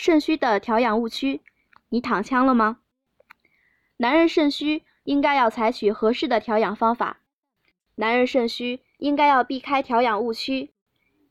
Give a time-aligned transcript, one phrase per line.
[0.00, 1.42] 肾虚的调养误区，
[1.90, 2.78] 你躺枪了吗？
[3.98, 7.20] 男人肾虚应该要采取合适的调养方法。
[7.96, 10.72] 男人肾虚应该要避开调养误区。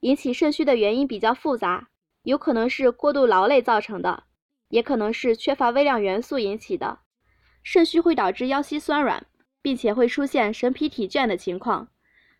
[0.01, 1.89] 引起肾虚的原因比较复杂，
[2.21, 4.25] 有可能是过度劳累造成的，
[4.67, 6.99] 也可能是缺乏微量元素引起的。
[7.63, 9.25] 肾虚会导致腰膝酸软，
[9.63, 11.87] 并且会出现神疲体倦的情况。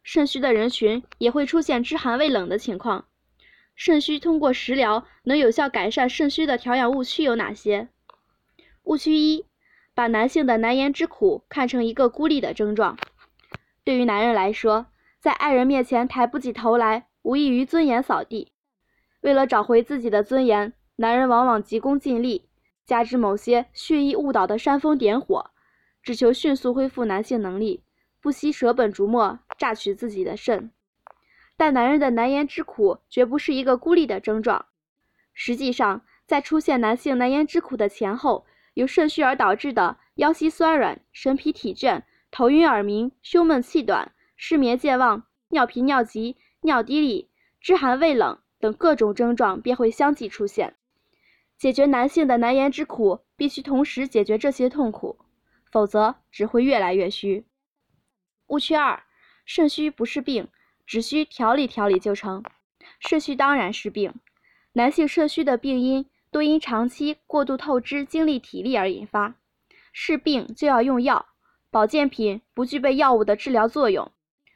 [0.03, 3.07] 肾虚的人群也会出现肢寒畏冷的情况。
[3.79, 7.87] 肾虚通过食疗能有效改善肾虚的调养误区有哪些？
[8.83, 9.45] 误区一，
[9.95, 12.97] 把男性的难言之苦看成一个孤立的症状。
[13.85, 14.87] 对于男人来说，
[15.21, 18.51] 在爱人面前抬不起头来，无异于尊严扫地。
[19.21, 22.49] 为了找回自己的尊严，男人往往急功近利，
[22.85, 25.51] 加之某些蓄意误导的煽风点火，
[26.03, 27.85] 只求迅速恢复男性能力，
[28.19, 30.69] 不惜舍本逐末榨取自己的肾。
[31.59, 34.67] 但男人的难言之苦绝不是一个孤立的症状。
[35.33, 38.45] 实际上，在出现男性难言之苦的前后，
[38.75, 47.27] 由肾虚而导致的腰膝酸软、神疲体倦、头晕耳鸣、胸闷气短、失眠健忘、尿频尿急、尿滴沥、
[47.59, 50.77] 肢寒畏冷等各种症状便会相继出现。
[51.57, 55.19] 解决男性的难言之苦，必须同时解决这些痛苦，
[55.69, 57.45] 否则只会越来越虚。
[58.47, 59.03] 误区二：
[59.43, 60.47] 肾虚不是病。
[60.89, 62.43] 只需调理调理就成，
[62.99, 64.11] 肾虚当然是病。
[64.73, 69.35] 男性肾虚的病因多因长期过度透支精力体力而引发，
[69.93, 71.27] 是病就要用药，
[71.69, 74.11] 保健品不具备药物的治疗作用。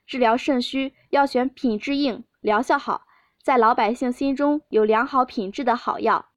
[0.08, 3.06] 治疗肾虚要选品质硬、疗效好，
[3.44, 6.30] 在老百姓心中有良好品质的好药。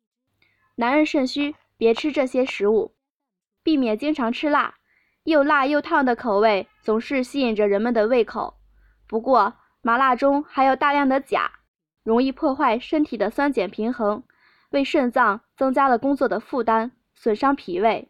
[0.74, 2.92] 男人肾虚别吃这些食物，
[3.62, 4.74] 避免经常吃辣，
[5.24, 8.58] 又辣又烫的口味总是吸引着人们的胃口。
[9.06, 9.55] 不过，
[9.87, 11.48] 麻辣中含有大量的钾，
[12.03, 14.25] 容易破坏身体的酸碱平衡，
[14.70, 18.09] 为肾脏增加了工作的负担，损伤脾胃。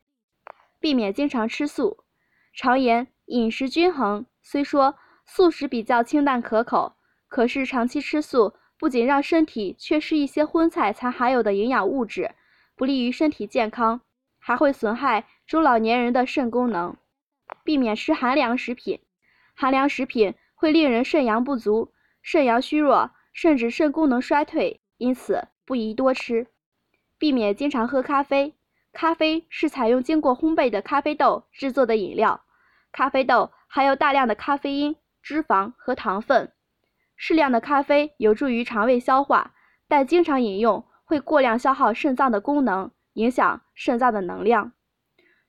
[0.81, 2.03] 避免经常吃素，
[2.55, 4.25] 常言饮食均衡。
[4.41, 6.97] 虽说素食比较清淡可口，
[7.29, 12.31] 可是长期吃素不仅让身体缺失一些荤菜才含有的营养物质，
[12.75, 14.01] 不利于身体健康，
[14.39, 16.97] 还会损害中老年人的肾功能。
[17.63, 18.99] 避免吃寒凉食品，
[19.55, 20.35] 寒凉食品。
[20.57, 26.49] 会令人肾阳不足、肾阳虚弱，甚至肾功能衰退，因此不宜多吃。
[27.19, 28.55] 避免经常喝咖啡。
[28.93, 32.45] 咖啡是采用经过烘焙的咖啡豆制作的饮料，
[32.91, 36.51] 咖啡豆含有大量的咖啡因、脂肪和糖分。
[37.15, 39.55] 适量的咖啡有助于肠胃消化，
[39.87, 44.73] 但经常饮用会过量消耗肾脏的功能，影响肾脏的能量。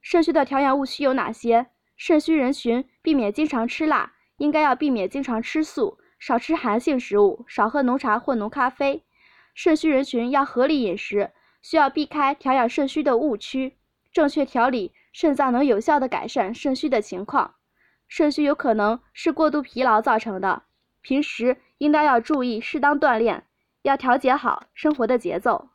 [0.01, 1.67] 肾虚的调养误区有哪些？
[1.95, 4.13] 肾虚人群避免经常吃辣。
[4.37, 9.03] 应该要避免经常吃素，少吃寒性食物，少喝浓茶或浓咖啡。
[9.53, 11.31] 肾虚人群要合理饮食，
[11.61, 13.77] 需要避开调养肾虚的误区，
[14.13, 17.55] 正确调理肾脏能有效的改善肾虚的情况。
[18.07, 20.63] 肾虚有可能是过度疲劳造成的，
[21.01, 23.45] 平时应当要注意适当锻炼，
[23.81, 25.69] 要调节好生活的节奏。